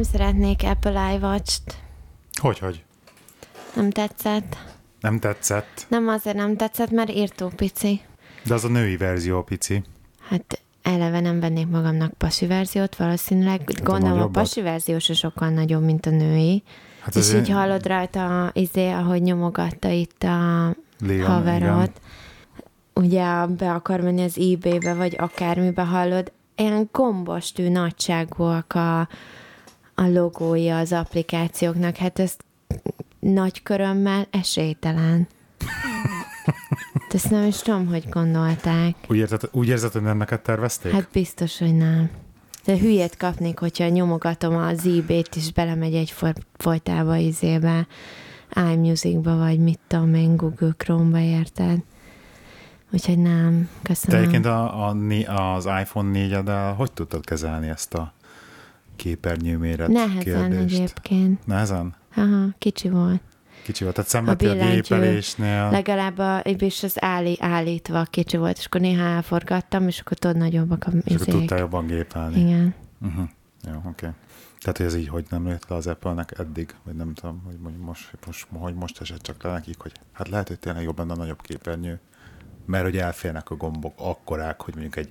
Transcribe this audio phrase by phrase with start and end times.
[0.00, 1.76] Nem szeretnék Apple iWatch-t.
[2.40, 2.84] Hogy, hogy?
[3.74, 4.56] Nem tetszett.
[5.00, 5.86] Nem tetszett?
[5.88, 8.00] Nem azért nem tetszett, mert írtó pici.
[8.44, 9.82] De az a női verzió pici.
[10.28, 14.42] Hát eleve nem vennék magamnak pasi verziót, valószínűleg Hát a gondolom a nagyobbat.
[14.42, 16.62] pasi verzió se sokkal nagyobb, mint a női.
[17.00, 22.00] Hát és így hallod rajta, izé, ahogy nyomogatta itt a Leon, haverot,
[22.94, 29.08] ugye be akar menni az eBay-be, vagy akármibe hallod, ilyen gombostű nagyságúak a,
[30.00, 32.36] a logója az applikációknak, hát ez
[33.18, 35.28] nagy körömmel esélytelen.
[37.10, 38.94] Ezt nem is tudom, hogy gondolták.
[39.08, 40.92] Úgy, érted, úgy érzed, hogy nem neked tervezték?
[40.92, 42.10] Hát biztos, hogy nem.
[42.64, 46.14] De hülyét kapnék, hogyha nyomogatom az eBay-t, és belemegy egy
[46.56, 47.86] folytába izébe,
[48.72, 51.78] iMusic-ba, vagy mit tudom én, Google Chrome-ba, érted?
[52.92, 54.20] Úgyhogy nem, Te köszönöm.
[54.20, 58.12] egyébként a, a, az iPhone 4-edel hogy tudtad kezelni ezt a
[59.00, 60.74] képernyőméret Nehezen kérdést?
[60.74, 61.46] egyébként.
[61.46, 61.94] Nehezen?
[62.14, 63.20] Aha, kicsi volt.
[63.62, 64.74] Kicsi volt, tehát szenvedtél a, billentyű.
[64.74, 65.70] gépelésnél.
[65.70, 70.36] Legalább a, és az állí, állítva kicsi volt, és akkor néha elforgattam, és akkor tudod
[70.36, 72.40] nagyobbak a és akkor tudtál jobban gépelni.
[72.40, 72.74] Igen.
[73.00, 73.28] Uh-huh.
[73.66, 73.88] Jó, oké.
[73.88, 74.10] Okay.
[74.60, 77.56] Tehát, hogy ez így, hogy nem jött le az Apple-nek eddig, vagy nem tudom, hogy
[77.62, 80.98] mondjuk most, most, hogy most esett csak le nekik, hogy hát lehet, hogy tényleg jobb
[80.98, 82.00] lenne a nagyobb képernyő,
[82.66, 85.10] mert hogy elférnek a gombok akkorák, hogy mondjuk egy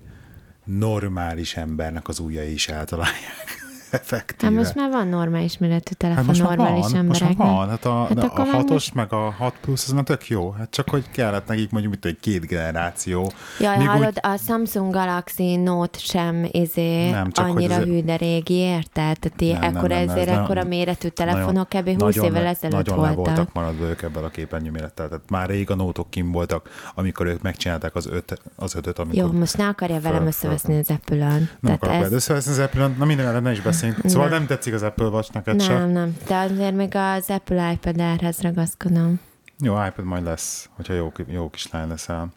[0.63, 4.51] normális embernek az ujjai is eltalálják effektíve.
[4.51, 7.57] Hát most már van normális méretű telefon Hát most normális van, most már embereknek.
[7.57, 7.69] van.
[7.69, 10.27] Hát a, Hát a akkor meg 6-os, most- meg a 6 plusz, az már tök
[10.27, 10.51] jó.
[10.51, 13.31] Hát csak, hogy kellett nekik mondjuk, mit egy két generáció.
[13.59, 18.01] Jaj, Míg hallod, úgy- a Samsung Galaxy Note sem izé Nem, csak annyira azért- hű,
[18.03, 19.17] de régi, érted?
[19.19, 21.87] Tehát Nem, nem, ekkora, nem, ezért nem- ekkora méretű telefonok kb.
[21.87, 23.35] 20 nagyon évvel ezelőtt nagyon le voltak.
[23.35, 25.07] voltak maradva ők ebből a képernyőmérettel.
[25.07, 29.19] Tehát már rég a nótok kim voltak, amikor ők megcsinálták az, öt, az ötöt, amikor
[29.33, 31.49] Jó, most ne akarja velem összeveszni az Apple-ön.
[31.59, 32.11] nem akarok ez...
[32.11, 32.95] összeveszni az Apple-on.
[32.97, 34.09] Na minden, ne is beszéljünk.
[34.09, 34.37] Szóval Nem.
[34.37, 35.55] nem tetszik az Apple Watch neked.
[35.55, 39.19] Nem, nem, de azért még az Apple iPad Air-hez ragaszkodom.
[39.59, 42.27] Jó, iPad majd lesz, hogyha jó, jó kislány leszel.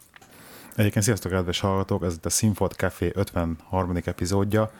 [0.75, 3.97] Egyébként sziasztok, kedves hallgatók, ez itt a Sinfot Café 53.
[4.05, 4.71] epizódja.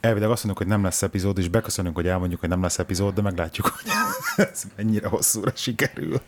[0.00, 3.14] Elvileg azt mondjuk, hogy nem lesz epizód, és beköszönünk, hogy elmondjuk, hogy nem lesz epizód,
[3.14, 3.92] de meglátjuk, hogy
[4.52, 6.20] ez mennyire hosszúra sikerül.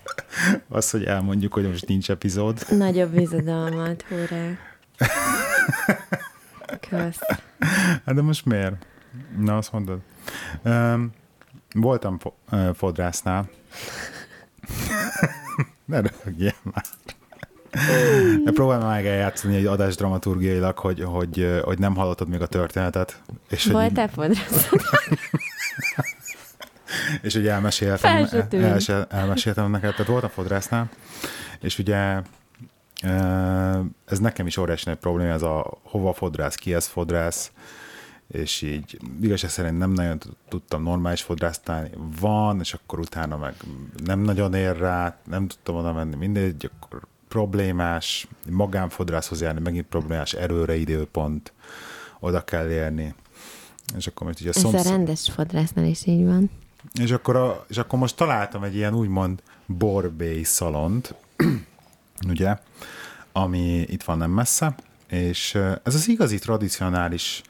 [0.69, 2.67] Az, hogy elmondjuk, hogy most nincs epizód.
[2.71, 4.49] Nagyobb bizodalmat, hurrá.
[6.89, 7.19] Kösz.
[8.05, 8.87] Hát de most miért?
[9.39, 10.01] Na, azt mondod.
[10.65, 11.13] Um,
[11.75, 13.49] voltam fo- ö, fodrásznál.
[15.85, 16.85] ne röhögjél már.
[18.45, 23.23] De próbálj meg eljátszani egy adás dramaturgiailag, hogy, hogy, hogy nem hallottad még a történetet.
[23.49, 24.09] És hogy, Voltál
[27.23, 28.89] és hogy elmeséltem, Fel se tűnt.
[28.89, 30.89] el, elmeséltem neked, tehát voltam fodrásznál,
[31.61, 32.23] és ugye
[34.05, 37.53] ez nekem is óriási nagy probléma, ez a hova fodrász, ki ez fodrász,
[38.33, 41.91] és így igazság szerint nem nagyon tud- tudtam normális fodrászt állni.
[42.21, 43.55] Van, és akkor utána meg
[44.05, 50.33] nem nagyon ér rá, nem tudtam oda menni, mindegy, akkor problémás, magánfodrászhoz járni, megint problémás,
[50.33, 51.53] erőre időpont,
[52.21, 53.15] oda kell érni.
[53.97, 54.93] És akkor most így a Ez a szomszéd...
[54.93, 56.51] rendes fodrásznál is így van.
[57.01, 61.15] És akkor, a, és akkor most találtam egy ilyen úgymond borbély szalont,
[62.29, 62.57] ugye,
[63.33, 64.75] ami itt van nem messze,
[65.09, 67.43] és ez az igazi tradicionális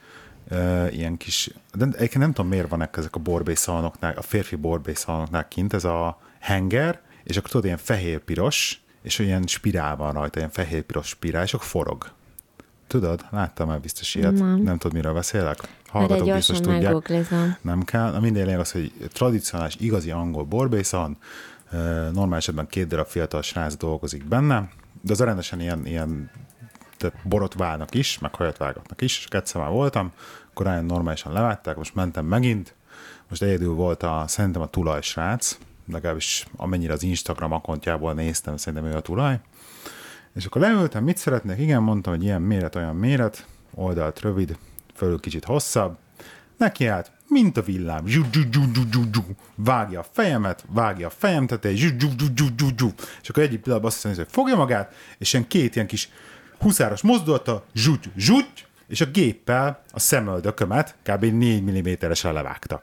[0.53, 4.57] uh, ilyen kis, de egyébként nem tudom miért vannak ezek a borbély szalonoknál, a férfi
[4.57, 10.13] borbély szalonoknál kint, ez a henger, és akkor tudod, ilyen fehér-piros, és olyan spirál van
[10.13, 12.11] rajta, ilyen fehér-piros spirál, és akkor forog.
[12.87, 13.25] Tudod?
[13.31, 14.33] Láttam már biztos ilyet.
[14.33, 14.63] Nem.
[14.63, 15.59] Nem tudod, miről beszélek?
[15.87, 16.83] Hallgatók biztos gyorsan tudják.
[16.83, 17.57] meggooglizom.
[17.61, 18.15] Nem kell.
[18.15, 21.17] A minden lényeg az, hogy tradicionális, igazi angol borbészon,
[22.13, 24.69] normál esetben két darab fiatal srác dolgozik benne,
[25.01, 26.31] de az rendesen ilyen, ilyen
[27.03, 27.57] tehát borot
[27.91, 30.13] is, meg hajat vágatnak is, és egyszer már voltam,
[30.51, 32.75] akkor nagyon normálisan levágták, most mentem megint,
[33.29, 35.59] most egyedül volt a, szerintem a tulajsrác,
[35.93, 39.41] legalábbis amennyire az Instagram akontjából néztem, szerintem ő a tulaj,
[40.35, 41.59] és akkor leültem, mit szeretnék?
[41.59, 44.59] Igen, mondtam, hogy ilyen méret, olyan méret, oldalt rövid,
[44.95, 45.97] fölül kicsit hosszabb.
[46.57, 48.05] Neki állt, mint a villám.
[49.55, 52.03] Vágja a fejemet, vágja a fejem tetejét.
[53.23, 56.09] És akkor egyik pillanatban azt hiszem, hogy fogja magát, és ilyen két ilyen kis
[56.63, 58.47] huszáros mozdulata, zsúgy, zsúgy,
[58.89, 61.25] és a géppel a szemöldökömet kb.
[61.25, 62.83] 4 mm-esen levágta.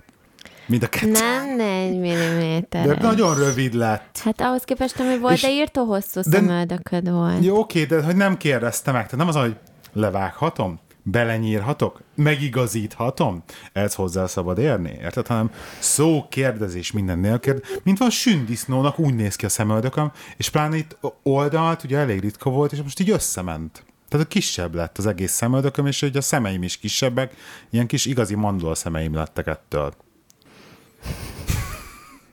[0.66, 1.12] Mind a kettő.
[1.12, 2.58] Nem 4 mm.
[2.70, 4.20] De nagyon rövid lett.
[4.24, 7.44] Hát ahhoz képest, ami volt, És- de írtó hosszú de- szemöldököd volt.
[7.46, 9.04] Jó, oké, de hogy nem kérdezte meg.
[9.04, 9.56] Tehát nem az, hogy
[9.94, 13.44] levághatom, belenyírhatok, megigazíthatom,
[13.74, 15.28] ez hozzá szabad érni, érted?
[15.28, 20.78] Hanem szó, kérdezés minden nélkül, mint van sündisznónak úgy néz ki a szemöldököm, és pláne
[20.78, 23.84] itt oldalt ugye elég ritka volt, és most így összement.
[24.07, 27.36] Tehát a kisebb lett az egész szemöldököm, és ugye a szemeim is kisebbek,
[27.69, 29.94] ilyen kis igazi mandol szemeim lettek ettől.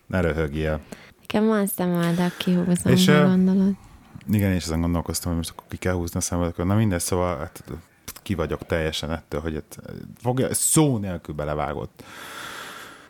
[0.07, 0.81] Ne röhögjél.
[1.21, 3.75] Nekem van szemöldök, kihúzom, És, gondolod.
[4.31, 6.57] Igen, és ezen gondolkoztam, hogy most akkor ki kell húzni a szemedet.
[6.57, 7.65] Na mindegy, szóval hát,
[8.27, 9.79] ki vagyok teljesen ettől, hogy itt
[10.19, 12.05] fogja, szó nélkül belevágott.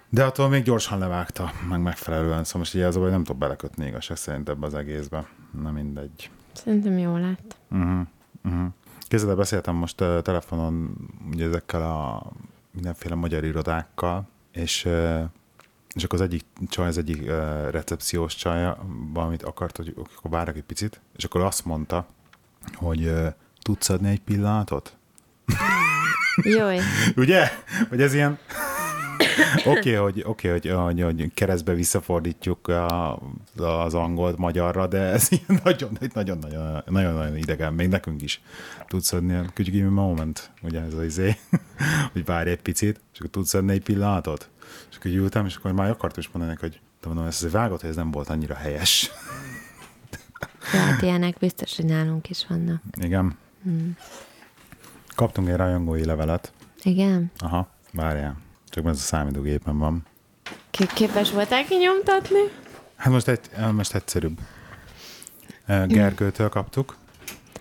[0.08, 4.16] De attól még gyorsan levágta, meg megfelelően, szóval most ugye az nem tudok belekötni igazság
[4.16, 5.26] szerint ebbe az egészbe.
[5.62, 6.30] Na mindegy.
[6.52, 7.56] Szerintem jó lett.
[7.70, 8.06] Uh-huh.
[8.44, 8.66] Uh-huh.
[9.00, 10.96] Kézzel beszéltem most uh, telefonon
[11.32, 12.32] ugye ezekkel a
[12.70, 15.22] mindenféle magyar irodákkal, és, uh,
[15.94, 18.76] és akkor az egyik csaj, az egyik uh, recepciós csaj
[19.12, 22.06] valamit akart, hogy akkor várjak egy picit, és akkor azt mondta,
[22.74, 23.26] hogy uh,
[23.66, 24.96] tudsz adni egy pillanatot?
[26.56, 26.80] Jaj,
[27.16, 27.48] Ugye?
[27.88, 28.38] Hogy ez ilyen...
[29.56, 33.18] Oké, okay, hogy, okay, hogy, hogy, hogy keresztbe visszafordítjuk a,
[33.56, 38.40] az angolt magyarra, de ez ilyen nagyon, nagyon, nagyon, nagyon, nagyon idegen, még nekünk is
[38.86, 41.36] tudsz adni, could you a moment, ugye ez az izé,
[42.12, 44.48] hogy várj egy picit, és akkor tudsz adni egy pillanatot,
[44.90, 47.90] és akkor ültem, és akkor már akartam is mondani, hogy de mondom, ezt vágott, hogy
[47.90, 49.10] ez nem volt annyira helyes.
[50.60, 52.82] hát ilyenek biztos, hogy nálunk is vannak.
[53.00, 53.36] Igen.
[53.62, 53.96] Hmm.
[55.16, 56.52] Kaptunk egy rajongói levelet.
[56.82, 57.30] Igen?
[57.38, 58.36] Aha, várjál.
[58.68, 60.04] Csak ez a számítógépen van.
[60.70, 62.38] Ki- Képes voltál kinyomtatni?
[62.96, 63.40] Hát most, egy,
[63.72, 64.38] most egyszerűbb.
[65.86, 66.96] Gergőtől kaptuk.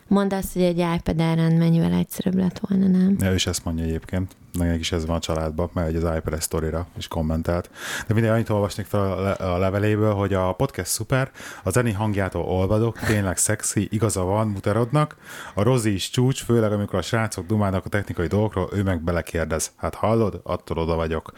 [0.07, 3.17] Mondd azt, hogy egy iPad Air mennyivel egyszerűbb lett volna, nem?
[3.21, 4.35] Ő is ezt mondja egyébként.
[4.51, 7.69] Nekik is ez van a családban, mert az iPad sztorira is kommentelt.
[8.07, 11.31] De minden annyit olvasnék fel a, le- leveléből, hogy a podcast szuper,
[11.63, 15.15] a zeni hangjától olvadok, tényleg szexi, igaza van, muterodnak.
[15.53, 19.71] A Rozi is csúcs, főleg amikor a srácok dumálnak a technikai dolgokról, ő meg belekérdez.
[19.75, 20.39] Hát hallod?
[20.43, 21.31] Attól oda vagyok.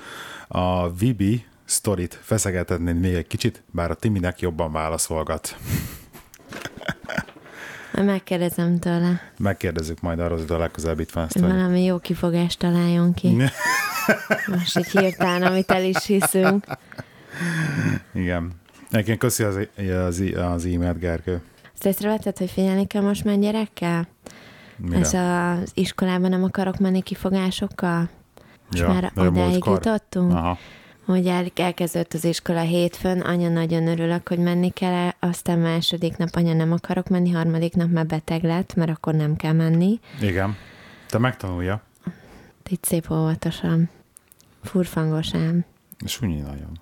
[0.48, 5.56] A Vibi sztorit feszegetetnéd még egy kicsit, bár a Timinek jobban válaszolgat.
[8.04, 12.60] Megkérdezem tőle, Megkérdezzük majd a Rozit a legközelebb itt van hogy hogy valami jó kifogást
[12.60, 13.36] találjon ki.
[14.48, 16.66] Most így hirtelen, amit el is hiszünk.
[18.14, 18.52] Igen.
[18.92, 19.60] Egyébként köszi az,
[20.08, 21.42] az, az e-mailt, Gergő.
[21.74, 24.08] Azt észrevetted, hogy figyelni kell most már gyerekkel?
[24.76, 24.98] Mire?
[25.00, 28.10] Ez az iskolában nem akarok menni kifogásokkal?
[28.72, 30.58] Most Ja, már odáig jutottunk, Aha.
[31.08, 36.30] Hogy el, elkezdődött az iskola hétfőn, anya nagyon örülök, hogy menni kell, aztán második nap
[36.32, 40.00] anya nem akarok menni, harmadik nap már beteg lett, mert akkor nem kell menni.
[40.22, 40.56] Igen.
[41.10, 41.82] Te megtanulja.
[42.70, 43.90] Itt szép óvatosan,
[44.64, 45.66] furfangosan.
[46.06, 46.80] Sunyi nagyon.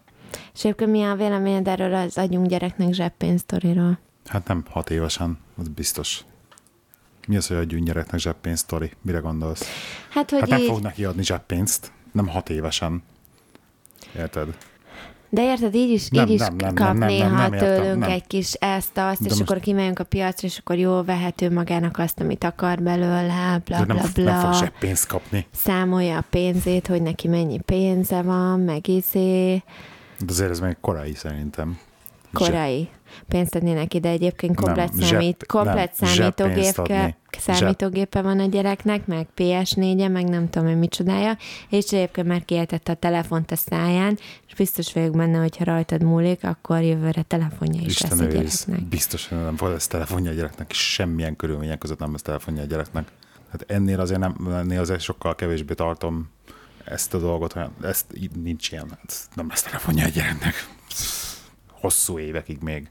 [0.54, 4.00] És egyébként mi a véleményed erről az adjunk gyereknek zseppénztoriról?
[4.26, 6.22] Hát nem hat évesen, az biztos.
[7.28, 8.92] Mi az, hogy adjunk gyereknek zseppénzt, Tori?
[9.02, 9.66] Mire gondolsz?
[10.10, 11.92] Hát, hogy Hát nem így, fog neki adni zseppénzt.
[12.12, 13.04] Nem hat évesen.
[14.18, 14.48] Érted?
[15.30, 17.54] de érted, így is, Nem, így is nem, nem, kap nem, nem, néha nem, nem
[17.54, 18.10] értem, tőlünk nem.
[18.12, 21.98] egy kis ezt-azt, De és most- akkor kimegyünk a piacra, és akkor jól vehető magának
[21.98, 24.24] azt, amit akar belőle, bla, bla, nem, bla.
[24.24, 25.48] nem fog zseppénzt kapni.
[25.54, 29.56] Számolja a pénzét, hogy neki mennyi pénze van, meg izé,
[30.20, 31.80] De azért ez még korai szerintem.
[32.34, 32.90] korai
[33.28, 37.16] pénzt adni neki, de egyébként Nem, komplet, zsepp- számít, komplet nem, számítógép zseppénzt adni.
[37.38, 41.38] számítógépe van a gyereknek, meg PS4-e, meg nem tudom, hogy micsodája,
[41.70, 44.18] és egyébként már kieltette a telefont a száján,
[44.48, 48.32] és biztos vagyok benne, hogy ha rajtad múlik, akkor jövőre telefonja is Isten lesz a
[48.32, 48.84] gyereknek.
[48.84, 52.66] Biztos, hogy nem lesz telefonja a gyereknek, és semmilyen körülmények között nem lesz telefonja a
[52.66, 53.08] gyereknek.
[53.52, 56.30] Hát ennél azért, nem, ennél azért sokkal kevésbé tartom
[56.86, 58.06] ezt a dolgot, ezt
[58.44, 60.68] nincs ilyen, hát nem lesz telefonja a gyereknek.
[61.72, 62.90] Hosszú évekig még.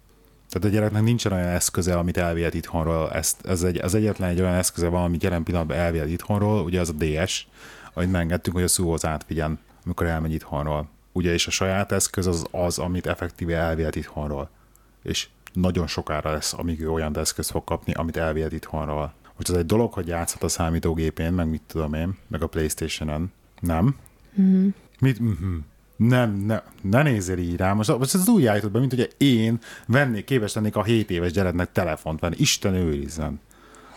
[0.54, 3.12] Tehát a gyereknek nincsen olyan eszköze, amit elvihet itthonról.
[3.12, 6.80] Ezt, ez egy, az egyetlen egy olyan eszköze van, amit jelen pillanatban elvihet itthonról, ugye
[6.80, 7.46] az a DS,
[7.94, 10.88] amit megengedtünk, hogy a szúhoz átvigyen, amikor elmegy itthonról.
[11.12, 14.50] Ugye, és a saját eszköz az az, amit effektíve elvihet itthonról.
[15.02, 19.12] És nagyon sokára lesz, amíg ő olyan eszközt fog kapni, amit elvihet itthonról.
[19.36, 23.32] Most ez egy dolog, hogy játszhat a számítógépén, meg mit tudom én, meg a Playstation-en.
[23.60, 23.96] Nem?
[24.40, 24.68] Mm-hmm.
[24.98, 25.22] Mit?
[25.22, 25.58] Mm-hmm.
[26.08, 27.76] Nem, ne, ne nézzél így rám.
[27.76, 31.32] Most, most ez új állított be, mint hogy én vennék, képes lennék a 7 éves
[31.32, 32.36] gyereknek telefont venni.
[32.38, 33.40] Isten őrizzen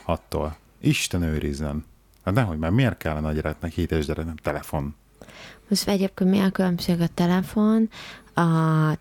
[0.06, 0.58] attól.
[0.82, 1.86] Isten őrizzen.
[2.26, 4.96] Hát nehogy már miért kellene a gyereknek, 7 éves gyereknek telefon?
[5.68, 7.90] Most egyébként mi a különbség a telefon,
[8.34, 8.50] a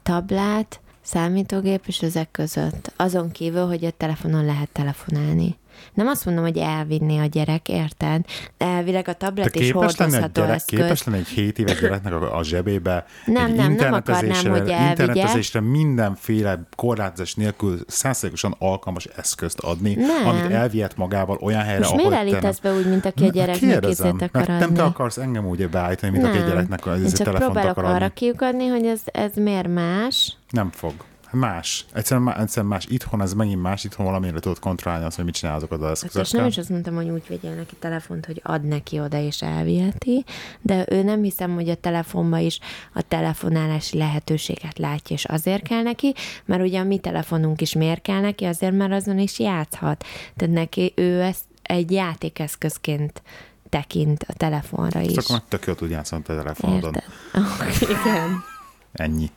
[0.02, 2.92] tablet, számítógép és ezek között?
[2.96, 5.56] Azon kívül, hogy a telefonon lehet telefonálni.
[5.94, 8.24] Nem azt mondom, hogy elvinni a gyerek, érted?
[8.58, 10.78] Elvileg a Te tablet is lenni a hordozható gyerek, eszköz.
[10.78, 14.50] képes lenni egy 7 éves gyereknek a, a zsebébe Nem, egy nem, nem akarnám, internetezésre,
[14.50, 14.88] hogy elvigye.
[14.88, 20.26] internetezésre mindenféle korlátozás nélkül százszerűen alkalmas eszközt adni, Nem.
[20.26, 23.24] amit elvihet magával olyan helyre, Most ahol miért te nem- állítasz be úgy, mint aki
[23.24, 24.78] a gyereknek készít akar mert nem te adni?
[24.78, 27.84] akarsz engem úgy beállítani, mint aki egy gyereknek a Én ez csak telefont próbálok akar
[27.84, 28.10] arra adni.
[28.14, 30.36] kiukadni, hogy ez, ez miért más.
[30.50, 30.92] Nem fog.
[31.30, 31.84] Más.
[31.92, 32.86] Egyszerűen, má- egyszerűen más.
[32.88, 33.84] Itthon ez megint más.
[33.84, 36.40] Itthon valamire tudod kontrollálni azt, hogy mit csinál azokat az Hát és eszközökkel.
[36.40, 40.24] nem is azt mondtam, hogy úgy vegyél neki telefont, hogy ad neki oda és elviheti,
[40.60, 42.58] de ő nem hiszem, hogy a telefonba is
[42.94, 46.14] a telefonálási lehetőséget látja, és azért kell neki,
[46.44, 50.04] mert ugye a mi telefonunk is miért kell neki, azért, mert azon is játszhat.
[50.36, 53.22] Tehát neki ő ezt egy játékeszközként
[53.68, 55.12] tekint a telefonra is.
[55.12, 56.94] Csak meg tök jól tud játszani a telefonodon.
[56.94, 57.04] Érted?
[57.34, 58.44] Oh, igen.
[58.92, 59.30] Ennyi.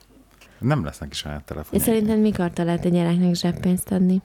[0.60, 1.84] Nem lesz neki saját És telefonja.
[1.84, 4.20] szerinted mikor lehet a gyereknek zseppénzt adni?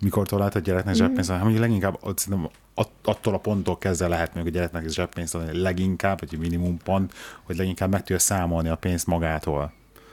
[0.00, 1.50] Mikor lehet a gyereknek zseppénzt adni?
[1.50, 6.20] Hát leginkább szerintem att- attól a ponttól kezdve lehet még a gyereknek zseppénzt adni leginkább,
[6.20, 7.12] vagy minimum pont,
[7.42, 9.72] hogy leginkább meg tudja számolni a pénzt magától.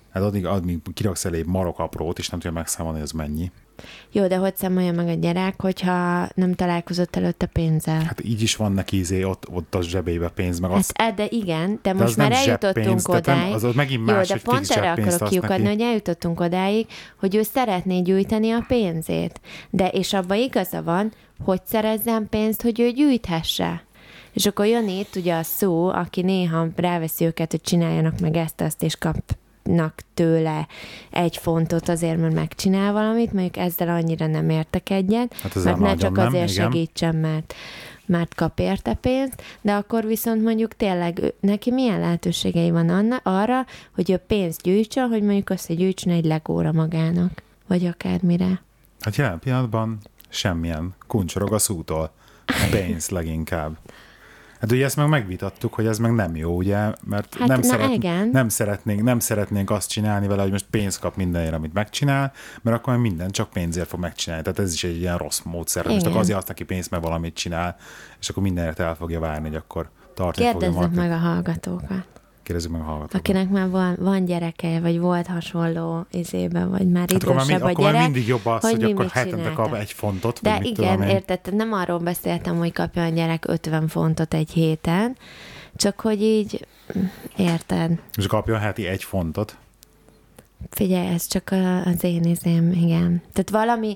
[0.10, 3.52] Hát addig, addig kiraksz elé marok aprót, és nem tudja megszámolni, hogy ez mennyi.
[4.12, 8.02] Jó, de hogy számolja meg a gyerek, hogyha nem találkozott előtte pénzzel?
[8.02, 11.26] Hát így is van neki izé, ott, ott a zsebébe pénz, meg azt, Hát, de
[11.30, 13.54] igen, de de most az már eljutottunk odáig.
[13.54, 16.88] az ott megint Jó, más, de hogy pont erre akarok kiukadni, hogy eljutottunk odáig,
[17.20, 19.40] hogy ő szeretné gyűjteni a pénzét.
[19.70, 21.12] De és abban igaza van,
[21.44, 23.84] hogy szerezzen pénzt, hogy ő gyűjthesse.
[24.34, 28.62] És akkor jön itt ugye a szó, aki néha ráveszi őket, hogy csináljanak meg ezt,
[28.62, 28.96] azt, és
[29.70, 30.68] kapnak tőle
[31.10, 35.96] egy fontot azért, mert megcsinál valamit, mondjuk ezzel annyira nem értek egyet, Hát mert ne
[35.96, 36.72] csak nem, azért igen.
[36.72, 37.54] segítsen, mert
[38.06, 43.66] mert kap érte pénzt, de akkor viszont mondjuk tényleg neki milyen lehetőségei van anna, arra,
[43.96, 48.62] hogy ő pénzt gyűjtsön, hogy mondjuk összegyűjtsön egy legóra magának, vagy akármire.
[49.00, 49.98] Hát jelen pillanatban
[50.30, 50.96] semmilyen.
[51.08, 52.12] Kuncsorog a szútól.
[52.72, 53.78] Pénz leginkább.
[54.60, 56.92] Hát ugye ezt meg megvitattuk, hogy ez meg nem jó, ugye?
[57.04, 58.30] Mert Hát nem, na igen.
[58.32, 62.78] nem, szeretnénk, nem szeretnénk azt csinálni vele, hogy most pénzt kap mindenért, amit megcsinál, mert
[62.78, 64.44] akkor minden csak pénzért fog megcsinálni.
[64.44, 65.84] Tehát ez is egy ilyen rossz módszer.
[65.86, 66.08] Most Igen.
[66.10, 67.76] akkor azért azt neki pénzt, mert valamit csinál,
[68.20, 71.10] és akkor mindenért el fogja várni, hogy akkor tartani fogja Kérdezzük magát.
[71.10, 72.06] meg a hallgatókat.
[72.50, 73.16] Kérdezzük meg a hallgatókat.
[73.20, 77.62] Akinek már van, van gyereke, vagy volt hasonló izében, vagy már Hát akkor már, idősebb
[77.62, 80.40] a akkor már gyerek, mindig jobb az, hogy, mi akkor hetente kap egy fontot.
[80.42, 85.18] De igen, érted, nem arról beszéltem, hogy kapjon a gyerek 50 fontot egy héten,
[85.76, 86.68] csak hogy így,
[87.38, 89.58] érted, És kapjon heti egy fontot.
[90.70, 93.22] Figyelj, ez csak a- az én izém, igen.
[93.34, 93.96] Tehát valami,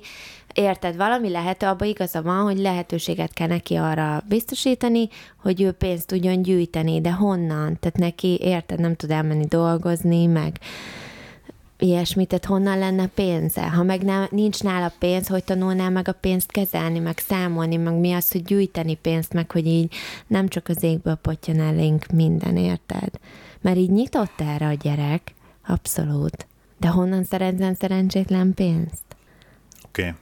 [0.54, 5.10] érted, valami lehet, abban igaza van, hogy lehetőséget kell neki arra biztosítani,
[5.42, 7.78] hogy ő pénzt tudjon gyűjteni, de honnan?
[7.80, 10.60] Tehát neki, érted, nem tud elmenni dolgozni, meg
[11.84, 13.70] ilyesmit, tehát honnan lenne pénze?
[13.70, 17.94] Ha meg nem, nincs nála pénz, hogy tanulná meg a pénzt kezelni, meg számolni, meg
[17.94, 19.94] mi az, hogy gyűjteni pénzt, meg hogy így
[20.28, 23.10] nem csak az égből potyan elénk minden, érted?
[23.62, 25.34] Mert így nyitott erre a gyerek,
[25.68, 26.48] abszolút.
[26.80, 29.04] De honnan szerezzen szerencsétlen pénzt?
[29.86, 30.02] Oké.
[30.02, 30.14] Okay.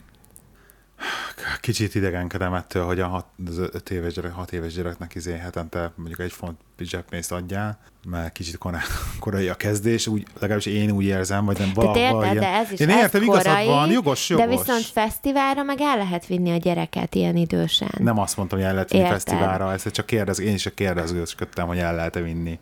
[1.60, 5.92] Kicsit idegenkedem ettől, hogy a hat, az öt éves gyerek, hat éves gyereknek izé hetente
[5.94, 7.78] mondjuk egy font zseppénzt adjál,
[8.08, 8.58] mert kicsit
[9.20, 12.34] korai, a kezdés, úgy, legalábbis én úgy érzem, vagy nem valahol érted, ilyen.
[12.34, 14.44] de ez is Én ez értem, igazad van, jogos, jogos.
[14.44, 17.90] De viszont fesztiválra meg el lehet vinni a gyereket ilyen idősen.
[17.98, 19.20] Nem azt mondtam, hogy el lehet vinni Érted.
[19.20, 22.58] fesztiválra, ezt csak kérdez, én is csak kérdezgettem, hogy el lehet-e vinni.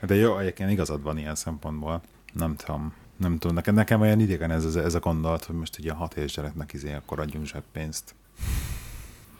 [0.00, 2.02] De jó, egyébként igazad van ilyen szempontból.
[2.32, 2.92] Nem tudom.
[3.18, 5.94] Nem tudom, nekem, nekem olyan idegen ez, ez, ez a gondolat, hogy most ugye a
[5.94, 8.14] hat éves gyereknek izé, akkor adjunk zseppénzt.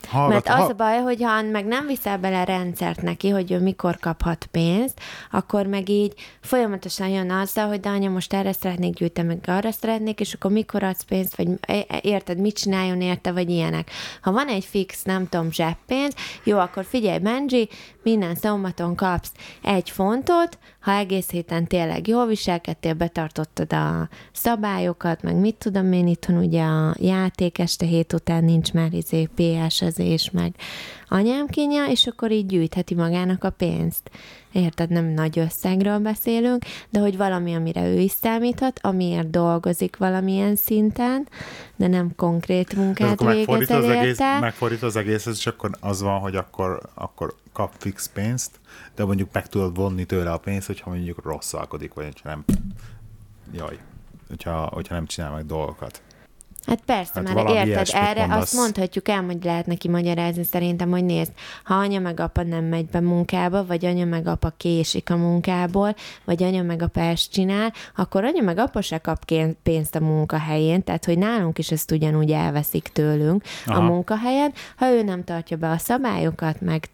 [0.09, 3.59] Hallgat, Mert az a baj, hogy ha meg nem viszel bele rendszert neki, hogy ő
[3.59, 4.99] mikor kaphat pénzt,
[5.31, 9.71] akkor meg így folyamatosan jön azzal, hogy de anya, most erre szeretnék gyűjteni, meg arra
[9.71, 13.91] szeretnék, és akkor mikor adsz pénzt, vagy e- e- érted, mit csináljon érte, vagy ilyenek.
[14.21, 16.13] Ha van egy fix, nem tudom, zseppénz,
[16.43, 17.69] jó, akkor figyelj, Benji,
[18.03, 25.35] minden szombaton kapsz egy fontot, ha egész héten tényleg jól viselkedtél, betartottad a szabályokat, meg
[25.35, 30.55] mit tudom én, itthon ugye a játék este hét után nincs már izé PS-ezés, meg
[31.09, 34.11] anyám kínja, és akkor így gyűjtheti magának a pénzt.
[34.51, 40.55] Érted, nem nagy összegről beszélünk, de hogy valami, amire ő is számíthat, amiért dolgozik valamilyen
[40.55, 41.27] szinten,
[41.75, 46.35] de nem konkrét munkát végez az, egész, megfordít az egész, és akkor az van, hogy
[46.35, 48.59] akkor, akkor kap fix pénzt,
[48.95, 52.43] de mondjuk meg tudod vonni tőle a pénzt, hogyha mondjuk rosszalkodik, vagy nem,
[53.51, 53.77] jaj,
[54.27, 56.01] hogyha, hogyha nem csinál meg dolgokat.
[56.69, 58.41] Hát persze, Hát mert érted, erre mondasz.
[58.41, 61.31] azt mondhatjuk el, hogy lehet neki magyarázni szerintem, hogy nézd,
[61.63, 65.95] ha anya meg apa nem megy be munkába, vagy anya meg apa késik a munkából,
[66.25, 69.25] vagy anya meg apa ezt csinál, akkor anya meg apa se kap
[69.63, 73.79] pénzt a munkahelyén, tehát hogy nálunk is ezt ugyanúgy elveszik tőlünk Aha.
[73.79, 76.85] a munkahelyen, ha ő nem tartja be a szabályokat, meg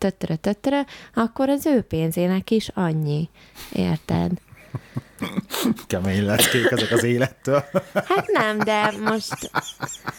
[0.41, 3.29] töttere, akkor az ő pénzének is annyi.
[3.72, 4.32] Érted?
[5.88, 7.63] Kemény leckék ezek az élettől.
[7.94, 9.51] Hát nem, de most,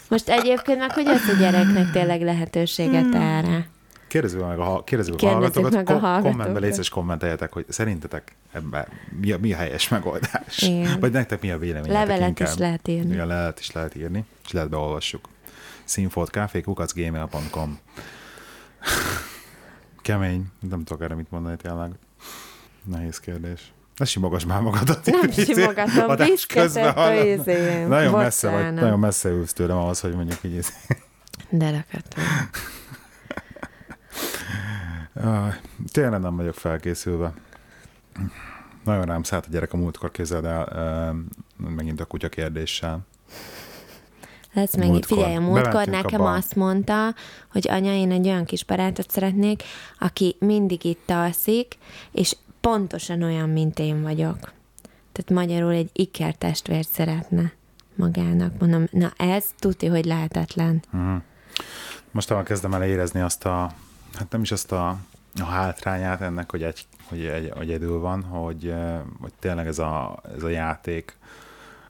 [0.09, 3.69] most egyébként meg, hogy az a gyereknek tényleg lehetőséget erre.
[4.09, 6.31] Kérdezzük meg a, kérdezzük a hallgatókat, meg a hallgatókat.
[6.31, 8.87] kommentbe légy kommenteljetek, hogy szerintetek ebben
[9.21, 10.63] mi a, mi a helyes megoldás?
[10.63, 11.01] Igen.
[11.01, 11.93] Vagy nektek mi a vélemény?
[11.93, 13.13] Levelet is lehet írni.
[13.13, 15.29] Igen, levelet is lehet írni, és lehet beolvassuk.
[15.85, 17.79] színfoltkafé.gmail.com
[20.03, 21.91] Kemény, nem tudok erre mit mondani tényleg.
[22.85, 23.73] Nehéz kérdés.
[23.97, 25.07] Ne simogass már magadat.
[25.07, 27.88] Nem simogatom, adás viszketett közben, a izém.
[27.88, 28.81] Nagyon messze vagy, Bocsánat.
[28.81, 30.73] nagyon messze ülsz tőlem ahhoz, hogy mondjuk így izé.
[31.50, 32.25] De rakattam.
[35.93, 37.33] Tényleg nem vagyok felkészülve.
[38.85, 41.15] Nagyon rám szállt a gyerek a múltkor, képzeld el,
[41.57, 43.00] megint a kutya kérdéssel.
[44.53, 45.17] Lesz meg, Múltkor.
[45.17, 46.33] figyelj, a múltkor Bementünk nekem abba.
[46.33, 47.15] azt mondta,
[47.53, 49.62] hogy anya, én egy olyan kis barátot szeretnék,
[49.99, 51.79] aki mindig itt alszik,
[52.12, 52.37] és
[52.67, 54.39] pontosan olyan, mint én vagyok.
[55.13, 57.53] Tehát magyarul egy ikertestvért szeretne
[57.95, 58.61] magának.
[58.61, 60.83] Mondom, na ez tuti, hogy lehetetlen.
[62.11, 63.73] Most kezdem el érezni azt a,
[64.15, 64.89] hát nem is azt a,
[65.41, 68.75] a hátrányát ennek, hogy, egy, hogy, egy, hogy egyedül van, hogy,
[69.21, 71.17] hogy tényleg ez a, ez a játék,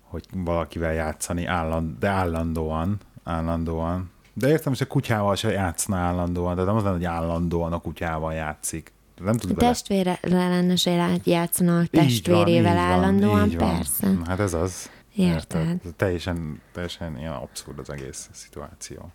[0.02, 4.11] hogy valakivel játszani, álland, de állandóan, állandóan.
[4.33, 7.80] De értem, hogy a kutyával se játszna állandóan, de nem az lenne, hogy állandóan a
[7.80, 8.95] kutyával játszik.
[9.20, 9.68] Nem tud vele.
[9.68, 13.75] Testvére lenne se játszana a Így van, testvérével így van, állandóan, így van.
[13.75, 14.11] persze.
[14.11, 14.90] Na, Hát ez az.
[15.14, 15.80] Érted.
[15.96, 19.11] Teljesen, teljesen ilyen abszurd az egész szituáció.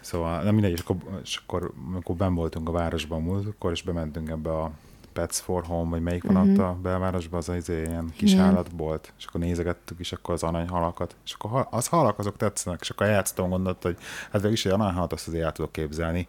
[0.00, 3.82] Szóval, nem mindegy, és akkor, és akkor amikor ben voltunk a városban múlt, akkor is
[3.82, 4.70] bementünk ebbe a
[5.12, 8.32] Pets for Home, vagy melyik van ott a belvárosban, az az ilyen kis.
[8.32, 8.44] Igen.
[8.44, 12.90] állatbolt, és akkor nézegettük is akkor az aranyhalakat, és akkor az halak azok tetszenek, és
[12.90, 16.28] akkor játszottam gondolt, hogy hát végül is egy aranyhalat azt azért el tudok képzelni,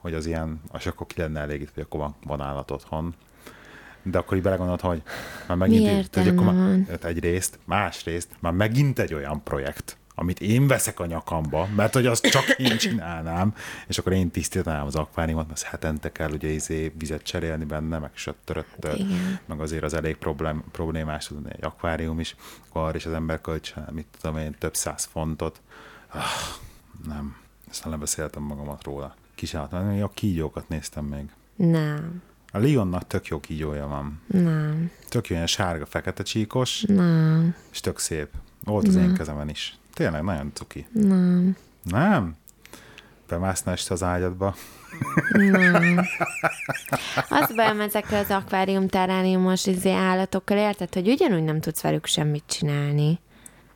[0.00, 3.14] hogy az ilyen, és akkor ki lenne elégítve, hogy akkor van, van állat otthon.
[4.02, 5.02] De akkor így belegondoltam, hogy
[5.48, 10.40] már megint, Mi így- hogy akkor már, egyrészt, másrészt, már megint egy olyan projekt, amit
[10.40, 13.54] én veszek a nyakamba, mert hogy azt csak én csinálnám,
[13.86, 18.10] és akkor én tisztítanám az akváriumot, mert hetente kell ugye izé vizet cserélni benne, meg
[18.14, 19.38] söttörött, Igen.
[19.46, 22.36] meg azért az elég problém, problémás tudni egy akvárium is,
[22.68, 25.60] akkor is az ember kölcsön, mit tudom én, több száz fontot.
[26.08, 26.22] Ah,
[27.06, 27.36] nem,
[27.70, 29.14] aztán lebeszéltem magamat róla.
[29.40, 31.24] Kisállat, még a kígyókat néztem még.
[31.56, 32.22] Nem,
[32.52, 34.20] A Leonnak tök jó kígyója van.
[34.26, 38.28] nem, Tök jó, ilyen sárga-fekete csíkos, nem, és tök szép.
[38.64, 39.78] Volt az én kezemen is.
[39.94, 40.86] Tényleg nagyon cuki.
[40.92, 42.36] nem, Nem?
[43.28, 44.54] Bemászna este az ágyadba.
[45.32, 45.98] nem.
[47.40, 52.44] Az bajom ezekkel az akvárium terániumos izé állatokkal, érted, hogy ugyanúgy nem tudsz velük semmit
[52.46, 53.18] csinálni.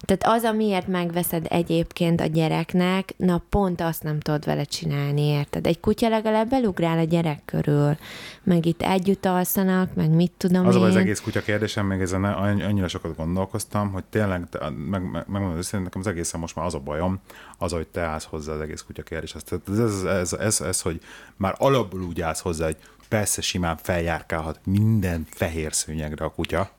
[0.04, 5.66] Tehát az, amiért megveszed egyébként a gyereknek, na pont azt nem tudod vele csinálni, érted?
[5.66, 7.96] Egy kutya legalább belugrál a gyerek körül,
[8.42, 10.80] meg itt együtt alszanak, meg mit tudom Az én.
[10.80, 14.48] baj, az egész kutya kérdésem, még ezen annyi- annyira sokat gondolkoztam, hogy tényleg,
[14.90, 17.20] meg, meg, megmondom őszintén, nekem az egészen most már az a bajom,
[17.58, 19.02] az, hogy te állsz hozzá az egész kutya.
[19.02, 21.00] Tehát ez, ez, ez, ez, ez, hogy
[21.36, 22.76] már alapból úgy állsz hozzá, hogy
[23.08, 26.70] persze simán feljárkálhat minden fehér szőnyegre a kutya.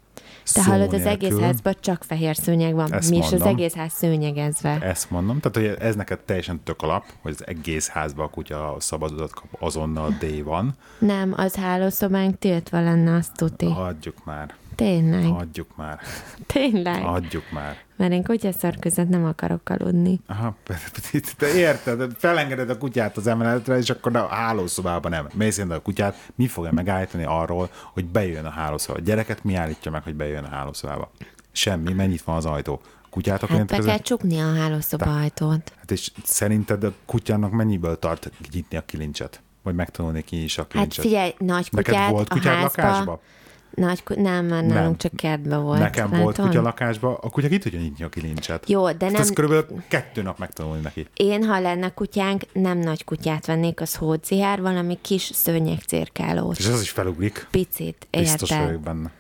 [0.53, 2.93] Te szó hallod, az egész házban csak fehér szőnyeg van.
[2.93, 3.47] Ezt Mi is az mondom.
[3.47, 4.77] egész ház szőnyegezve.
[4.81, 8.75] Ezt mondom, tehát hogy ez neked teljesen tök alap, hogy az egész házban a kutya
[8.79, 10.75] szabadulat kap, azonnal D van.
[10.99, 13.65] Nem, az hálószobánk tiltva lenne, azt tuti.
[13.71, 15.99] Hagyjuk már, Tényleg, hagyjuk már,
[16.53, 17.01] tényleg.
[17.01, 17.77] hagyjuk már.
[17.95, 20.19] Mert én kutyaszar között nem akarok aludni.
[20.27, 20.55] Aha,
[21.37, 25.27] te érted, felengeded a kutyát az emeletre, és akkor a hálószobában nem.
[25.33, 29.01] Mész a kutyát, mi fogja megállítani arról, hogy bejön a hálószobába?
[29.03, 31.11] A gyereket mi állítja meg, hogy bejön a hálószobába?
[31.51, 32.81] Semmi, mennyit van az ajtó?
[33.09, 35.71] Kutyátok Hát be kell csukni a hálószoba ajtót.
[35.77, 39.41] Hát és szerinted a kutyának mennyiből tart nyitni a kilincset?
[39.63, 41.05] Vagy megtanulni ki is a Hát kilincset?
[41.05, 42.81] figyelj, nagy Neked kutyát volt a kutyád házba...
[42.81, 43.21] lakásba?
[43.75, 44.03] Nagy.
[44.15, 44.65] Nem, Nem.
[44.65, 45.79] nálunk csak kertbe volt.
[45.79, 46.45] Nekem volt látod?
[46.45, 48.69] kutya lakásba, a kutya ki tudja nyitni a kilincset.
[48.69, 49.21] Jó, de Ezt nem...
[49.21, 51.07] Ez körülbelül kettő nap megtanulni neki.
[51.13, 56.57] Én, ha lenne kutyánk, nem nagy kutyát vennék, az hódzihár, valami kis szőnyegcirkálós.
[56.59, 57.47] És az is felugrik.
[57.51, 58.65] Picit, Biztos érted?
[58.65, 59.11] vagyok benne.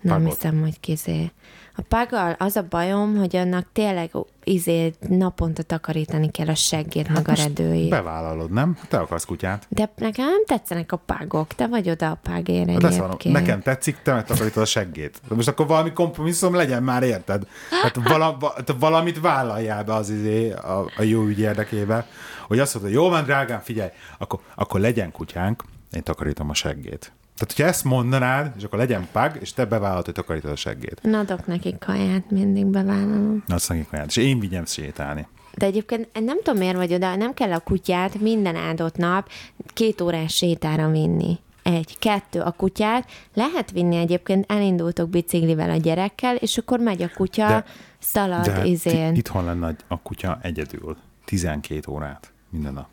[0.00, 0.34] Nem Pagot.
[0.34, 1.30] hiszem, hogy kizé.
[1.76, 4.10] A paggal az a bajom, hogy annak tényleg
[4.44, 7.90] izé naponta takarítani kell a seggét, meg a Hát redőjét.
[7.90, 8.78] Bevállalod, nem?
[8.88, 9.66] Te akarsz kutyát.
[9.68, 11.54] De nekem nem tetszenek a págok.
[11.54, 13.34] Te vagy oda a págér Hát egyébként.
[13.34, 15.20] nekem tetszik, te megtakarítod a seggét.
[15.28, 17.46] De most akkor valami kompromisszum legyen már, érted?
[17.82, 18.36] Hát vala,
[18.78, 22.06] valamit vállaljál be az izé a, a jó ügy érdekébe,
[22.46, 27.12] hogy azt mondod, jó van, drágám, figyelj, akkor, akkor legyen kutyánk, én takarítom a seggét.
[27.42, 31.00] Tehát, hogyha ezt mondanád, és akkor legyen pag, és te bevállalod, hogy takarítod a seggét.
[31.04, 33.42] Én adok neki kaját, mindig bevállalom.
[33.46, 34.06] Na, azt nekik olyan.
[34.08, 35.26] És én vigyem sétálni.
[35.54, 39.28] De egyébként nem tudom, miért vagy oda, nem kell a kutyát minden áldott nap
[39.66, 41.38] két órás sétára vinni.
[41.62, 47.08] Egy, kettő, a kutyát lehet vinni egyébként, elindultok biciklivel a gyerekkel, és akkor megy a
[47.14, 47.64] kutya, De-
[47.98, 49.14] szalad De izén.
[49.14, 50.96] itthon lenne a kutya egyedül.
[51.24, 52.88] 12 órát minden nap.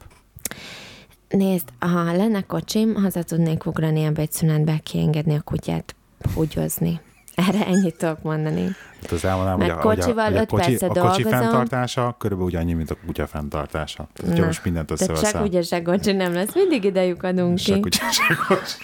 [1.30, 5.96] Nézd, ha lenne kocsim, haza tudnék ugrani ebbe egy szünetbe, kiengedni a kutyát
[6.34, 7.00] húgyozni.
[7.36, 8.76] Erre ennyit tudok mondani.
[9.02, 12.52] Hát az elmondanám, hogy a, hogy a, kocsival hogy a kocsi, a kocsi fenntartása körülbelül
[12.52, 14.08] ugyannyi, mint a kutya fenntartása.
[14.14, 17.80] Tehát, hogyha most mindent De csak ugye se kocsi nem lesz, mindig idejük adunk ki.
[17.80, 18.78] kutya, se kocsi.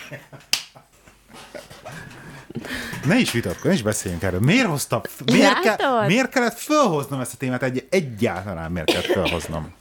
[3.06, 4.40] Ne is vitatkozz, ne is beszéljünk erről.
[4.40, 5.02] Miért hoztam?
[5.26, 5.78] Miért, ke,
[6.08, 7.64] miért kellett fölhoznom ezt a témát?
[7.64, 9.74] Egy, egyáltalán miért kellett fölhoznom?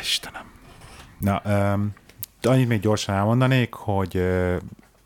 [0.00, 0.55] Istenem.
[1.18, 1.92] Na, um,
[2.42, 4.56] annyit még gyorsan elmondanék, hogy uh,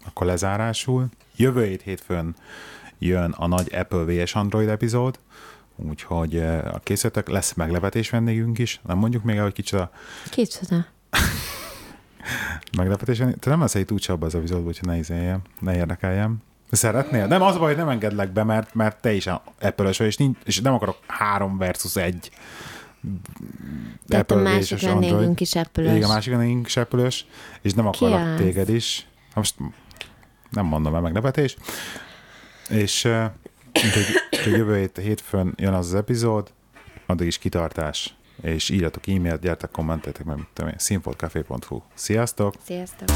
[0.07, 1.09] akkor lezárásul.
[1.37, 2.35] Jövő hét hétfőn
[2.99, 5.19] jön a nagy Apple vs Android epizód,
[5.77, 8.81] úgyhogy uh, készültek, lesz meglepetés vendégünk is.
[8.87, 9.91] Nem mondjuk még el, hogy kicsoda
[10.31, 10.87] Kicsoda.
[12.77, 13.19] meglepetés.
[13.19, 16.43] Te nem lesz egy túl abban az epizódban, úgyhogy ne izéljem, ne érdekeljem.
[16.71, 17.27] Szeretnél?
[17.27, 20.17] Nem, az a baj, hogy nem engedlek be, mert, mert te is apple vagy, és,
[20.17, 22.31] nincs, és nem akarok három versus egy
[24.09, 25.11] Tehát a Apple másik és Android.
[25.11, 27.07] vendégünk is apple Igen, a másik vendégünk is apple
[27.63, 28.41] és nem Ki akarok az?
[28.41, 29.07] téged is.
[29.33, 29.55] Ha Most
[30.51, 31.57] nem mondom el meglepetés.
[32.69, 33.05] És
[33.75, 36.53] úgyhogy, úgyhogy jövő hét, hétfőn jön az az epizód,
[37.07, 40.77] addig is kitartás, és írjatok e-mailt, gyertek kommenteltek meg, mit tudom én.
[41.95, 42.55] Sziasztok!
[42.65, 43.09] Sziasztok!